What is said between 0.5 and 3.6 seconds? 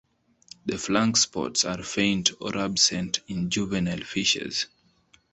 The flank spots are faint or absent in